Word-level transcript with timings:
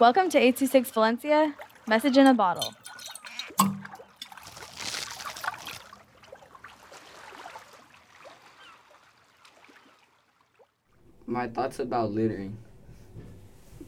Welcome 0.00 0.30
to 0.30 0.38
826 0.38 0.92
Valencia, 0.92 1.54
message 1.88 2.16
in 2.16 2.28
a 2.28 2.32
bottle. 2.32 2.72
My 11.26 11.48
thoughts 11.48 11.80
about 11.80 12.12
littering 12.12 12.56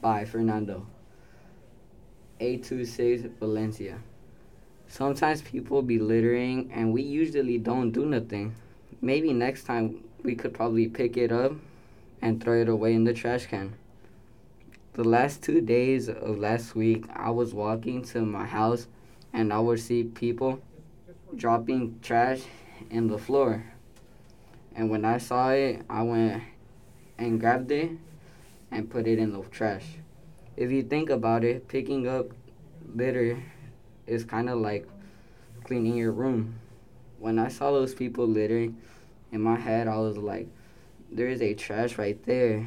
by 0.01 0.25
Fernando. 0.25 0.85
826 2.41 3.29
Valencia. 3.39 4.01
Sometimes 4.89 5.43
people 5.43 5.81
be 5.81 6.01
littering 6.01 6.73
and 6.75 6.93
we 6.93 7.03
usually 7.03 7.59
don't 7.59 7.93
do 7.93 8.05
nothing. 8.05 8.57
Maybe 9.01 9.33
next 9.33 9.63
time 9.63 10.03
we 10.25 10.35
could 10.35 10.55
probably 10.55 10.89
pick 10.89 11.17
it 11.17 11.31
up 11.31 11.53
and 12.21 12.43
throw 12.43 12.63
it 12.63 12.69
away 12.69 12.95
in 12.95 13.05
the 13.05 13.15
trash 13.15 13.47
can. 13.47 13.75
The 14.93 15.05
last 15.05 15.41
two 15.45 15.61
days 15.61 16.09
of 16.09 16.39
last 16.39 16.75
week, 16.75 17.05
I 17.15 17.31
was 17.31 17.55
walking 17.55 18.03
to 18.07 18.23
my 18.23 18.45
house 18.45 18.89
and 19.33 19.53
I 19.53 19.61
would 19.61 19.79
see 19.79 20.03
people 20.03 20.61
dropping 21.37 22.01
trash 22.03 22.41
in 22.91 23.07
the 23.07 23.17
floor. 23.17 23.65
And 24.75 24.91
when 24.91 25.05
I 25.05 25.19
saw 25.19 25.51
it, 25.51 25.83
I 25.89 26.03
went 26.03 26.43
and 27.19 27.39
grabbed 27.39 27.71
it 27.71 27.93
and 28.73 28.91
put 28.91 29.07
it 29.07 29.21
in 29.21 29.33
the 29.33 29.43
trash. 29.43 29.85
If 30.57 30.73
you 30.73 30.83
think 30.83 31.09
about 31.09 31.45
it, 31.45 31.69
picking 31.69 32.09
up 32.09 32.27
litter 32.93 33.41
is 34.09 34.25
kind 34.25 34.51
of 34.51 34.59
like 34.59 34.89
cleaning 35.63 35.97
your 35.97 36.11
room. 36.11 36.59
When 37.21 37.39
I 37.39 37.47
saw 37.47 37.71
those 37.71 37.95
people 37.95 38.27
littering, 38.27 38.77
in 39.31 39.41
my 39.41 39.55
head, 39.55 39.87
I 39.87 39.99
was 39.99 40.17
like, 40.17 40.49
there 41.13 41.29
is 41.29 41.41
a 41.41 41.55
trash 41.55 41.97
right 41.97 42.21
there. 42.27 42.67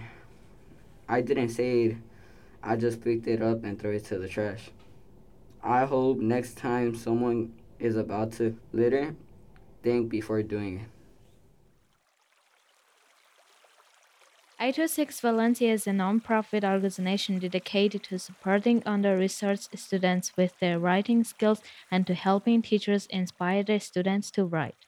I 1.09 1.19
didn't 1.19 1.49
say 1.49 1.81
it 1.81 1.97
I 2.63 2.77
just 2.77 3.01
picked 3.01 3.27
it 3.27 3.43
up 3.43 3.63
and 3.63 3.79
threw 3.79 3.91
it 3.91 4.05
to 4.05 4.17
the 4.17 4.27
trash. 4.27 4.71
I 5.63 5.85
hope 5.85 6.19
next 6.19 6.57
time 6.57 6.95
someone 6.95 7.53
is 7.79 7.95
about 7.95 8.33
to 8.33 8.57
litter, 8.73 9.15
think 9.83 10.09
before 10.09 10.43
doing 10.43 10.79
it. 10.79 10.89
826 14.59 15.21
Valencia 15.21 15.71
is 15.71 15.87
a 15.87 15.93
non-profit 15.93 16.65
organization 16.65 17.39
dedicated 17.39 18.03
to 18.03 18.19
supporting 18.19 18.83
under-researched 18.85 19.79
students 19.79 20.35
with 20.35 20.59
their 20.59 20.77
writing 20.77 21.23
skills 21.23 21.61
and 21.89 22.05
to 22.05 22.13
helping 22.13 22.61
teachers 22.61 23.05
inspire 23.05 23.63
their 23.63 23.79
students 23.79 24.29
to 24.31 24.43
write. 24.43 24.87